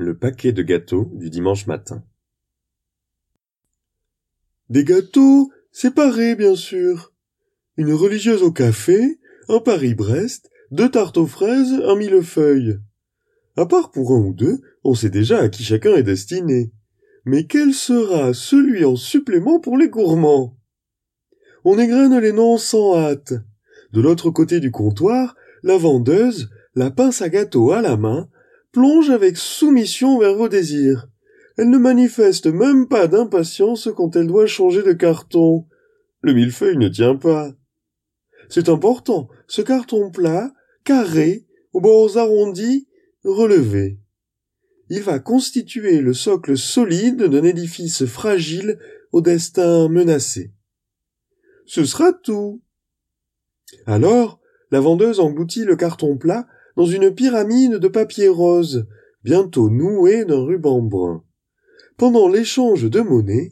[0.00, 2.04] Le paquet de gâteaux du dimanche matin.
[4.70, 7.12] Des gâteaux séparés, bien sûr.
[7.76, 12.78] Une religieuse au café, un Paris-Brest, deux tartes aux fraises, un millefeuille.
[13.56, 16.70] À part pour un ou deux, on sait déjà à qui chacun est destiné.
[17.24, 20.56] Mais quel sera celui en supplément pour les gourmands?
[21.64, 23.32] On égrène les noms sans hâte.
[23.92, 25.34] De l'autre côté du comptoir,
[25.64, 28.28] la vendeuse, la pince à gâteau à la main,
[28.72, 31.08] plonge avec soumission vers vos désirs.
[31.56, 35.66] Elle ne manifeste même pas d'impatience quand elle doit changer de carton.
[36.20, 37.52] Le millefeuille ne tient pas.
[38.48, 40.52] C'est important, ce carton plat,
[40.84, 42.88] carré, aux bords arrondis,
[43.24, 43.98] relevé.
[44.88, 48.78] Il va constituer le socle solide d'un édifice fragile
[49.12, 50.52] au destin menacé.
[51.66, 52.62] Ce sera tout.
[53.84, 54.40] Alors,
[54.70, 56.46] la vendeuse engloutit le carton plat
[56.78, 58.86] dans une pyramide de papier rose,
[59.24, 61.24] bientôt nouée d'un ruban brun.
[61.96, 63.50] Pendant l'échange de monnaie,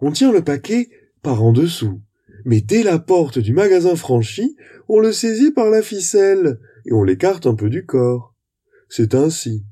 [0.00, 0.88] on tient le paquet
[1.20, 2.00] par en dessous.
[2.44, 4.56] Mais dès la porte du magasin franchie,
[4.88, 8.36] on le saisit par la ficelle et on l'écarte un peu du corps.
[8.88, 9.64] C'est ainsi.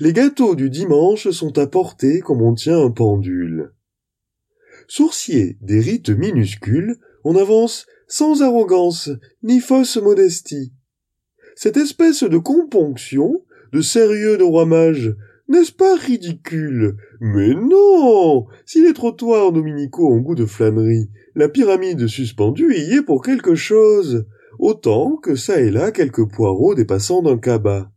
[0.00, 3.72] Les gâteaux du dimanche sont apportés comme on tient un pendule.
[4.88, 9.10] Sourcier des rites minuscules, on avance sans arrogance
[9.42, 10.72] ni fausse modestie.
[11.56, 15.16] Cette espèce de componction, de sérieux de roi mage,
[15.48, 16.98] n'est-ce pas ridicule?
[17.18, 18.46] Mais non!
[18.66, 23.54] Si les trottoirs dominicaux ont goût de flânerie, la pyramide suspendue y est pour quelque
[23.54, 24.26] chose,
[24.58, 27.90] autant que ça et là quelques poireaux dépassant d'un cabas.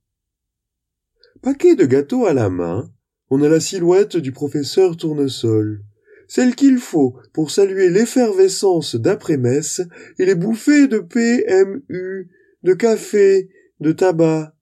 [1.42, 2.90] Paquet de gâteaux à la main,
[3.30, 5.84] on a la silhouette du professeur Tournesol,
[6.30, 9.82] celle qu'il faut pour saluer l'effervescence d'après-messe
[10.18, 12.30] et les bouffées de PMU,
[12.64, 14.54] de café, de tabac.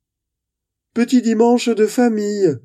[0.94, 2.56] Petit dimanche de famille,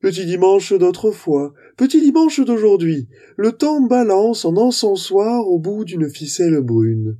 [0.00, 6.60] petit dimanche d'autrefois, petit dimanche d'aujourd'hui, le temps balance en encensoir au bout d'une ficelle
[6.60, 7.18] brune.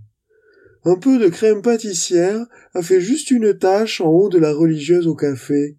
[0.84, 2.44] Un peu de crème pâtissière
[2.75, 5.77] a fait juste une tache en haut de la religieuse au café.